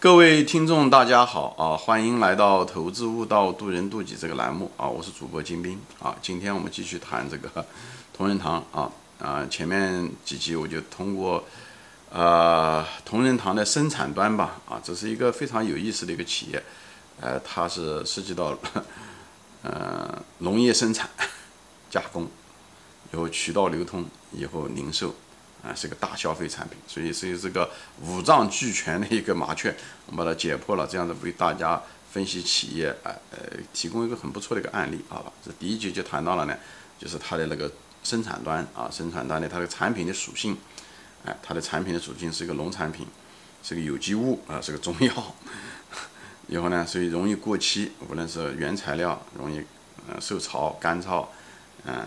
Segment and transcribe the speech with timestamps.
[0.00, 1.76] 各位听众，大家好啊！
[1.76, 4.88] 欢迎来到《投资悟道，渡人渡己》这个栏目啊！
[4.88, 6.16] 我是主播金兵啊！
[6.22, 7.66] 今天我们继续谈这个
[8.16, 9.46] 同仁堂啊啊！
[9.50, 11.44] 前面几集我就通过
[12.10, 16.62] 呃同仁堂的生产端吧啊，这是一个非常有意思的一个企业，
[17.20, 18.56] 呃，它是涉及到
[19.60, 21.10] 呃农业生产、
[21.90, 22.26] 加工，
[23.12, 25.14] 以后渠道流通，以后零售。
[25.62, 27.70] 啊，是个大消费产品，所以是这个
[28.00, 29.74] 五脏俱全的一个麻雀，
[30.06, 31.80] 我们把它解剖了，这样子为大家
[32.10, 35.30] 分析企业，哎呃，提供一个很不错的一个案例，好吧？
[35.44, 36.56] 这第一节就谈到了呢，
[36.98, 37.70] 就是它的那个
[38.02, 40.56] 生产端啊，生产端的它的产品的属性，
[41.26, 43.06] 哎，它的产品的属性是一个农产品，
[43.62, 45.34] 是个有机物啊，是个中药，
[46.48, 49.58] 以后呢，所以容易过期，无论是原材料容易
[50.08, 51.26] 呃受潮干燥。
[51.84, 52.06] 呃，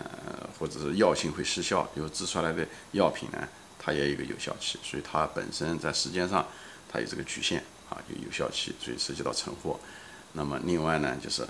[0.58, 6.46] 或者是药性会失效，有制出来的药品呢，它也有一个有效期，所以它本身在时间上
[6.88, 9.80] 它有这个局限啊，有有效期，所以涉及到存货。
[10.32, 11.44] 那么另外呢，就是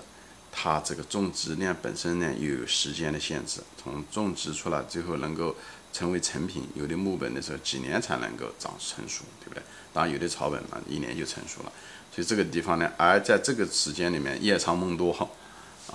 [0.51, 5.55] 它这个种植呢本身呢又有时间的限制，从种植出来最后能够
[5.93, 9.61] 成为成品，有的木本的时候几年才能够长成熟，对不对？
[9.93, 11.71] 当然有的草本嘛，一年就成熟了。
[12.11, 15.29] 所以这个地方呢，而在这个时间里面，夜长梦多哈。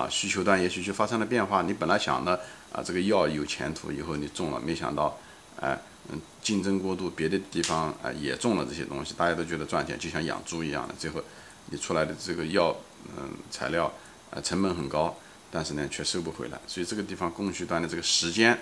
[0.00, 1.60] 啊，需求端也许就发生了变化。
[1.60, 2.40] 你本来想的
[2.72, 5.18] 啊，这个药有前途，以后你种了，没想到，
[5.60, 5.78] 哎，
[6.10, 10.94] 嗯，竞争过度，别的地方啊也种了这些东西，大家都觉得赚钱，就像养猪一样的。
[10.98, 11.22] 最后，
[11.66, 12.74] 你出来的这个药，
[13.14, 13.92] 嗯，材料
[14.30, 15.14] 啊，成本很高，
[15.50, 16.58] 但是呢，却收不回来。
[16.66, 18.58] 所以这个地方供需端的这个时间，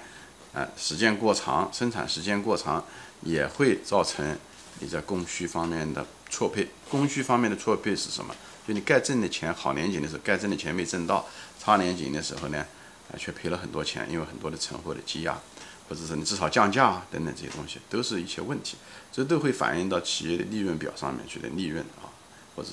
[0.53, 2.85] 啊，时间过长，生产时间过长，
[3.23, 4.37] 也会造成
[4.81, 6.69] 你在供需方面的错配。
[6.91, 8.35] 供需方面的错配是什么？
[8.69, 11.27] 就你该挣的钱，好年景的时候该挣的钱没挣到，
[11.59, 12.59] 差年景的时候呢，
[13.11, 15.41] 啊，却赔了很多钱，因为很多的存货的积压，
[15.89, 18.77] 或者是你至少降价啊等等这些东西，都是一些问题，
[19.11, 22.13] 这都会反映到企业的利润表上面去的利润啊，
[22.55, 22.73] 或者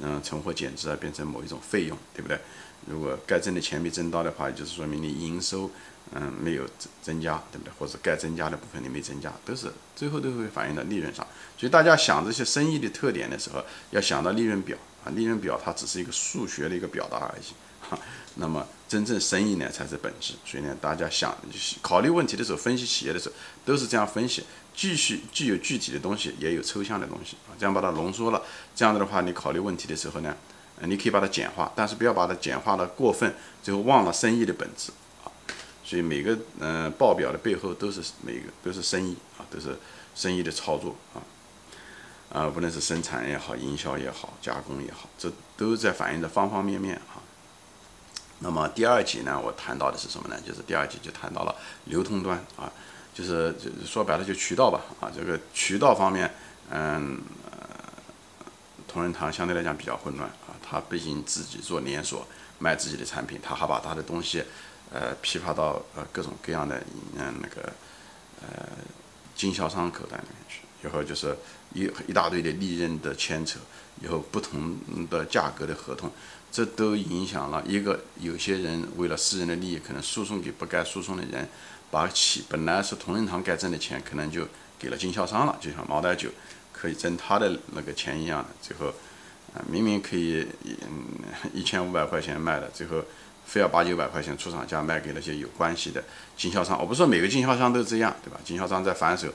[0.00, 2.38] 嗯存货减值啊，变成某一种费用，对不对？
[2.86, 5.68] 如果该挣的钱没挣到的话，就是说明你营收
[6.12, 7.72] 嗯没有增增加，对不对？
[7.76, 9.66] 或者该增加的部分你没增加，都是
[9.96, 11.26] 最后都会反映到利润上。
[11.58, 14.78] 所以大家想这些生意的特点的时候，要想到利润表。
[15.04, 17.98] 啊，利润表它只是一个数学的一个表达而已，哈。
[18.36, 20.34] 那么真正生意呢才是本质。
[20.44, 21.36] 所以呢，大家想
[21.80, 23.34] 考虑问题的时候，分析企业的时候，
[23.64, 24.44] 都是这样分析。
[24.74, 27.54] 继续既有具体的东西，也有抽象的东西啊。
[27.56, 28.42] 这样把它浓缩了，
[28.74, 30.34] 这样子的话，你考虑问题的时候呢，
[30.80, 33.32] 你可以把它简化，但是不要把它简化的过分，
[33.62, 34.90] 最后忘了生意的本质
[35.22, 35.30] 啊。
[35.84, 39.78] 所以每个嗯报表的背后都是每个都是生意啊，都是
[40.16, 41.22] 生意的操作啊。
[42.34, 47.22] 啊，无论是生产也好，营销也好，加工也好，这都在反映着方方面面啊。
[48.40, 50.36] 那么第二集呢，我谈到的是什么呢？
[50.44, 52.70] 就是第二集就谈到了流通端啊，
[53.14, 53.54] 就是
[53.86, 55.08] 说白了就渠道吧啊。
[55.14, 56.28] 这个渠道方面，
[56.70, 57.22] 嗯，
[58.88, 60.58] 同仁堂相对来讲比较混乱啊。
[60.60, 62.26] 他不仅自己做连锁
[62.58, 64.42] 卖自己的产品，他还把他的东西
[64.92, 66.82] 呃批发到呃各种各样的
[67.16, 67.72] 嗯那个
[68.42, 68.66] 呃
[69.36, 70.63] 经销商口袋里面去。
[70.84, 71.34] 以后就是
[71.72, 73.58] 一一大堆的利润的牵扯，
[74.02, 74.76] 以后不同
[75.08, 76.10] 的价格的合同，
[76.52, 81.48] 这都影响了一个有些人为了私人的利益，可能输送给不该输送的人，
[81.90, 84.46] 把起本来是同仁堂该挣的钱，可能就
[84.78, 86.28] 给了经销商了，就像茅台酒
[86.72, 88.88] 可以挣他的那个钱一样的，最后
[89.54, 91.04] 啊明明可以嗯
[91.54, 93.02] 一千五百块钱卖的，最后
[93.46, 96.04] 非要八九百块钱出厂价卖给那些有关系的
[96.36, 96.78] 经销商。
[96.78, 98.38] 我不是说每个经销商都这样，对吧？
[98.44, 99.28] 经销商在反手。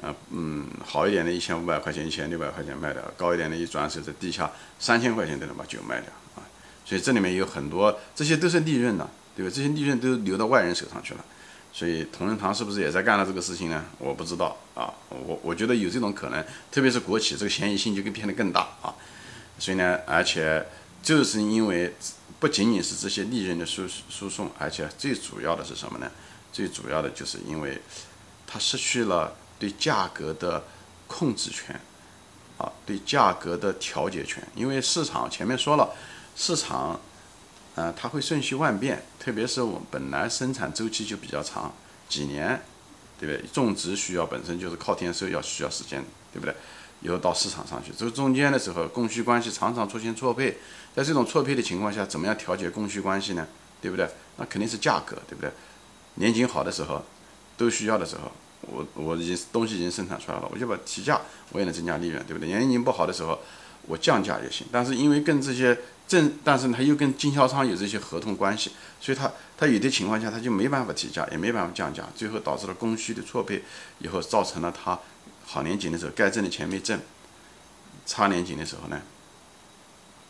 [0.00, 4.48] 呃嗯，好一点的，一千五百块钱、一千六百块钱卖掉；高一点的，一转手在地下
[4.78, 6.46] 三千块钱都能把酒卖掉啊！
[6.84, 9.52] 所以这里面有很多，这些都是利润的，对吧？
[9.52, 11.24] 这些利润都流到外人手上去了。
[11.72, 13.84] 所以同仁堂是不是也在干了这个事情呢？
[13.98, 18.94] 我不知道啊，我我觉得有这种可能，特别是国企，这个嫌疑性就变得更大啊。
[19.58, 20.64] 所以呢，而且
[21.02, 21.92] 就是因为
[22.38, 26.08] 不仅仅是这些利润的输输送，而且最主要的是什么呢？
[26.52, 27.80] 最主要的就是因为
[28.46, 29.34] 它失去了。
[29.58, 30.64] 对价格的
[31.06, 31.80] 控制权，
[32.58, 35.90] 啊，对价格的调节权，因为市场前面说了，
[36.36, 37.00] 市场，
[37.74, 41.74] 呃，它会瞬息万变，特别是我们本来生产周期就比较长，
[42.08, 42.62] 几年，
[43.18, 43.48] 对不对？
[43.52, 46.54] 种植需要本身就是靠天收，要需要时间，对不对？
[47.00, 50.58] 以后到市场上去，这个中间的时候，供需关系常常出现错配，
[50.96, 53.46] 在这种错配的情况下，怎么样调节供需关系呢？
[53.80, 54.08] 对不对？
[54.36, 55.48] 那肯定是价格，对不对？
[56.14, 57.04] 年景好的时候，
[57.56, 58.32] 都需要的时候。
[58.70, 61.20] 我我已经东西已经生产出来了，我就把提价，
[61.52, 62.48] 我也能增加利润，对不对？
[62.48, 63.38] 年景不好的时候，
[63.86, 64.66] 我降价也行。
[64.70, 73.62] 但是因为跟这些正，但是他又跟经销商有这些合同关系，所以他他有的情况下他就没办法提价，也没办法降价，最后导致了供需的错配，
[73.98, 74.98] 以后造成了他
[75.44, 76.98] 好年景的时候该挣的钱没挣，
[78.06, 79.00] 差差年景的时候呢，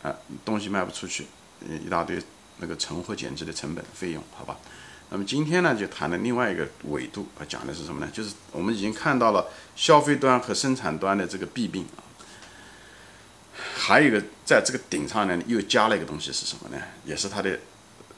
[0.03, 0.15] 啊，
[0.45, 1.25] 东西卖不出去，
[1.85, 2.21] 一大堆
[2.57, 4.57] 那个存货减值的成本费用，好吧？
[5.11, 8.11] 那么今天呢，就谈了另外一个维度啊，讲的是什么呢？
[8.13, 12.05] 就是我们已经看到了消费端和生产端的这个弊病啊，
[13.75, 16.79] 还有一个在这个顶上呢，又加了一个东西是什么呢？
[17.05, 17.59] 也是它的，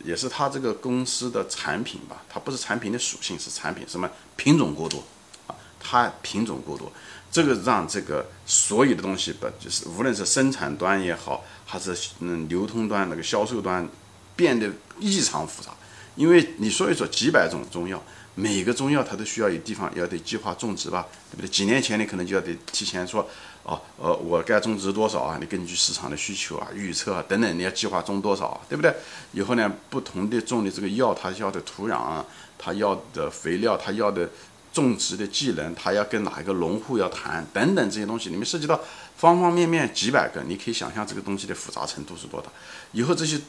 [0.04, 2.24] 也是它这个公司的产品吧？
[2.30, 5.02] 它不是产品的属性，是产品什么品种过多
[5.48, 5.56] 啊？
[5.80, 6.92] 它品种过多，
[7.32, 13.88] 这个让这个所有的东西不就是无论是生产端也好，还是嗯流通端那个销售端，
[14.36, 15.72] 变得异常复杂。
[16.16, 18.02] 因为你说一说几百种中药，
[18.36, 21.50] 每个中药它都需要有地方要得计划种植吧，对不对？
[21.50, 23.28] 几年前你可能就要得提前说，
[23.64, 25.38] 哦，呃，我该种植多少啊？
[25.40, 28.94] 你根据市场的需求啊、预测啊等等，你要计划种多少，对不对？
[29.32, 32.26] 以后呢，不同的种的这个药，它要的土壤啊，
[32.58, 34.30] 它要的肥料，它要的
[34.74, 38.80] 种植的技能，它要跟哪一个农户要谈等等这些东西，里面涉及到
[39.18, 42.50] 方方面面几百个，你可以想象这个东西的复杂程度是多大。
[42.92, 43.40] 以后这些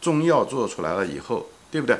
[0.00, 1.48] 中药做出来了以后。
[1.72, 1.98] 对不对？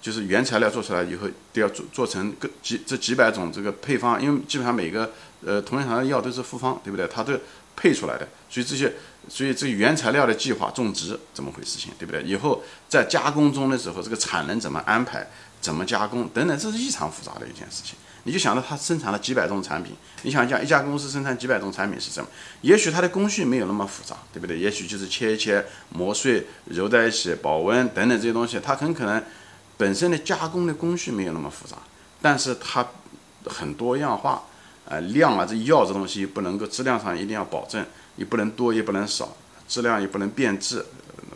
[0.00, 5.12] 就是原材料做出来以后，都要做做成个几这几百种这个配方，因为基本上每个
[5.44, 7.06] 呃同仁堂的药都是复方，对不对？
[7.06, 7.38] 它都
[7.76, 8.92] 配出来的，所以这些，
[9.28, 11.78] 所以这原材料的计划种植怎么回事？
[11.78, 12.22] 情对不对？
[12.22, 15.28] 以后在加工中的时候，这个产能怎么安排，
[15.60, 17.96] 怎么加工等等，这是异常复杂的一件事情。
[18.24, 22.28] 你就想到它生产了几百种产品，你想想一家公司生产几百种产品是什么？
[22.60, 24.58] 也许它的工序没有那么复杂，对不对？
[24.58, 29.20] 也许就是切一切、磨碎、揉在一起、保温等等这些东西，它很可能
[29.76, 31.76] 本身的加工的工序没有那么复杂，
[32.20, 32.86] 但是它
[33.46, 34.44] 很多样化，
[34.84, 37.84] 呃，量啊，这药这东西不能够质量上一定要保证，
[38.14, 39.36] 也不能多也不能少，
[39.66, 40.86] 质量也不能变质，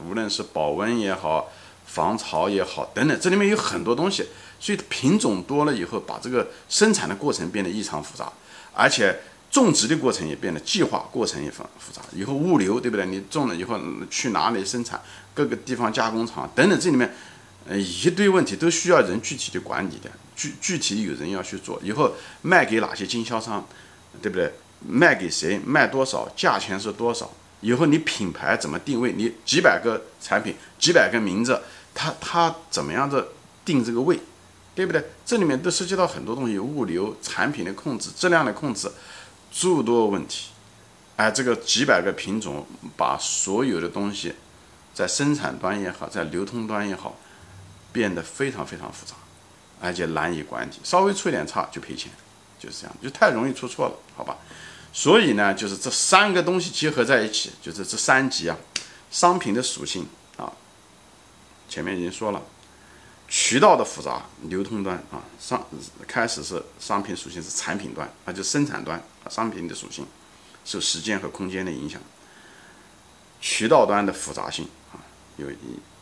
[0.08, 1.50] 无论是保温也好。
[1.86, 4.26] 防潮也好，等等，这里面有很多东西，
[4.60, 8.30] 所以品种多了以后，把这个生产的过程变得异常复杂，
[8.74, 12.02] 而且种植的过程也变得计划过程也很复杂。
[12.12, 13.06] 以后物流对不对？
[13.06, 13.80] 你种了以后
[14.10, 15.00] 去哪里生产？
[15.32, 17.14] 各个地方加工厂等等，这里面
[17.66, 21.80] 呃一堆问题都需要人具体的管理的，具具体有人要去做。
[21.82, 22.12] 以后
[22.42, 23.66] 卖给哪些经销商，
[24.20, 24.52] 对不对？
[24.86, 25.58] 卖给谁？
[25.64, 26.28] 卖多少？
[26.36, 27.30] 价钱是多少？
[27.62, 29.12] 以后你品牌怎么定位？
[29.12, 31.60] 你几百个产品，几百个名字。
[31.98, 33.28] 它它怎么样的
[33.64, 34.20] 定这个位，
[34.74, 35.02] 对不对？
[35.24, 38.92] 这里面都涉及到很多东西，物流、产品的控制、质量的控制，
[39.50, 40.50] 诸多问题。
[41.16, 42.66] 哎，这个几百个品种，
[42.98, 44.34] 把所有的东西，
[44.92, 47.16] 在生产端也好，在流通端也好，
[47.90, 49.14] 变得非常非常复杂，
[49.80, 50.72] 而且难以管理。
[50.84, 52.12] 稍微出一点差就赔钱，
[52.58, 54.36] 就是这样，就太容易出错了，好吧？
[54.92, 58.56] 所以呢，就是这三个东西结合在一起，就是这三级啊，
[59.10, 60.06] 商品的属性。
[61.68, 62.42] 前面已经说了，
[63.28, 65.66] 渠道的复杂，流通端啊，商
[66.06, 70.06] 开始是商品属性是产品端，那就生产端，商品的属性
[70.64, 72.00] 受时间和空间的影响，
[73.40, 75.02] 渠道端的复杂性啊，
[75.36, 75.48] 有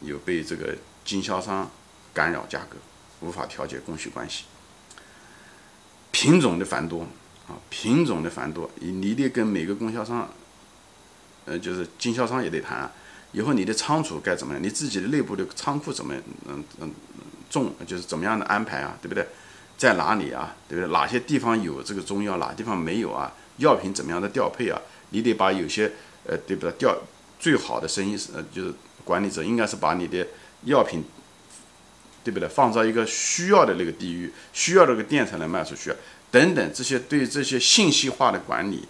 [0.00, 1.70] 有被这个经销商
[2.12, 2.76] 干扰价格，
[3.20, 4.44] 无法调节供需关系，
[6.10, 7.06] 品种的繁多
[7.48, 10.30] 啊，品种的繁多，你得跟每个供销商，
[11.46, 12.92] 呃，就是经销商也得谈。
[13.34, 14.62] 以后你的仓储该怎么样？
[14.62, 16.14] 你自己的内部的仓库怎么
[16.48, 16.90] 嗯嗯
[17.50, 18.96] 种就是怎么样的安排啊？
[19.02, 19.26] 对不对？
[19.76, 20.54] 在哪里啊？
[20.68, 20.90] 对不对？
[20.92, 23.32] 哪些地方有这个中药，哪地方没有啊？
[23.58, 24.80] 药品怎么样的调配啊？
[25.10, 25.92] 你得把有些
[26.24, 26.72] 呃对不对？
[26.78, 26.96] 调
[27.38, 28.72] 最好的生意是呃就是
[29.04, 30.26] 管理者应该是把你的
[30.62, 31.04] 药品
[32.22, 32.48] 对不对？
[32.48, 35.92] 放在一个需要的那个地域，需要这个店才能卖出去
[36.30, 38.88] 等等这些对这些信息化的管理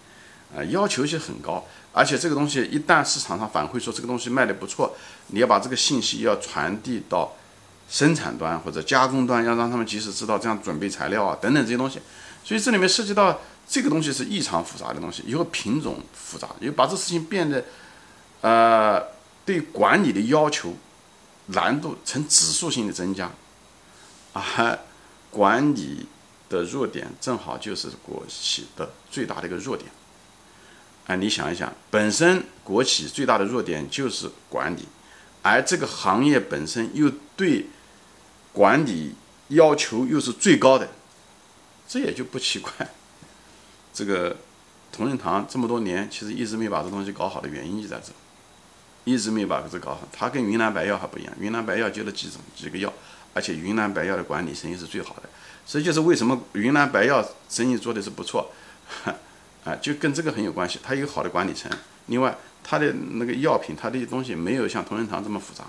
[0.56, 1.64] 啊要求是很高。
[1.92, 4.96] 而且这个东西一旦市场上反馈说这个东西卖的不错，
[5.28, 7.32] 你要把这个信息要传递到
[7.88, 12.00] 生产端或者加工端，要让他们及时知道这样准备材料啊等等这些东西。
[12.42, 17.64] 所以这里面涉及到这个东西是异常复杂的东西，以后品种复杂，因为把这事情变得
[18.40, 19.00] 呃
[19.44, 20.74] 对管理的要求
[21.46, 23.30] 难度呈指数性的增加，
[24.32, 24.78] 啊，
[25.30, 26.06] 管理
[26.48, 29.88] 的弱点正好就是国企的最大的一个弱点。
[31.06, 34.86] 哎，你想一想，本身国企最大的弱点就是管理，
[35.42, 37.66] 而这个行业本身又对
[38.52, 39.14] 管理
[39.48, 40.88] 要求又是最高的，
[41.86, 42.72] 这也就不奇怪。
[43.92, 44.36] 这个
[44.90, 48.10] 同仁堂这么多年其实一直没把这东西搞好的原因就在这，
[49.04, 50.08] 一直没把这搞好。
[50.10, 52.90] 它跟云南白药还不一样，云南白药就那几种几个药，
[53.34, 55.28] 而且云南白药的管理生意是最好的，
[55.66, 58.50] 所以就是为什么云南白药生意做的是不错。
[59.64, 61.70] 啊，就跟这个很有关系，它有好的管理层，
[62.06, 65.64] 另外它的那个药品，它的东西没有像同仁堂这么复杂，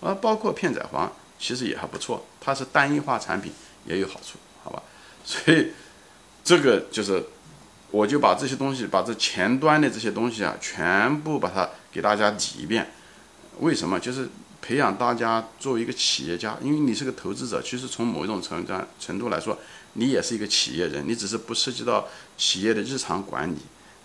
[0.00, 3.52] 啊，包括片仔癀其实也还不错，它是单一化产品
[3.84, 4.82] 也有好处，好吧？
[5.24, 5.72] 所以
[6.44, 7.24] 这个就是
[7.90, 12.90] 我就把这些东西，把这前端的这些东西啊，全部把它给大家理一遍。
[13.60, 13.98] 为什么？
[13.98, 14.28] 就是
[14.60, 19.58] 培养大家作为一个企业家，因为你是个投资者，其实从某一种程度程度来说，
[19.96, 23.58] 你也是一个企业人，你只是不涉及到企业的日常管理。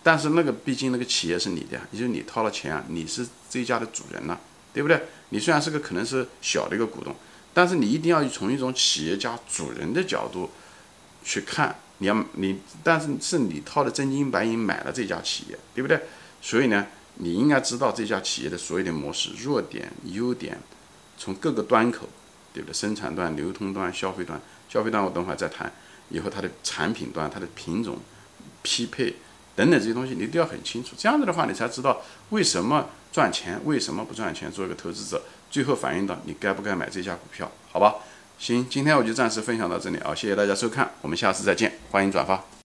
[0.04, 4.36] 但是那个毕竟那个企业是你的，也就是你掏了钱啊，你是这家的主人呐，
[4.74, 5.00] 对不对？
[5.30, 7.16] 你虽然是个可能是小的一个股东，
[7.54, 10.50] 但是你一定要从一种企业家主人的角度
[11.24, 16.02] 去看，你要你，但是是你掏的真金白银买了这家企业，对不对？
[16.42, 20.60] 所以呢，你应该知道这家企业的所有的模式、弱点、优点，
[21.18, 22.10] 从各个端口，
[22.54, 22.74] 对不对？
[22.74, 24.40] 生产端、流通端、消费端，
[24.70, 25.72] 消费端我等会儿再谈。
[26.10, 27.98] 以后它的产品端、它的品种
[28.62, 29.16] 匹配。
[29.54, 34.50] 等等这些东西你都要很清楚，这样子的话你才知道为什么赚钱，为什么不赚钱。
[34.52, 37.96] 做一个投资者，最后反映到你该不该买这家股票，好吧？
[38.40, 42.52] 行，今天我就暂时分享到这里啊，谢谢大家收看，我们下次再见，欢迎转发。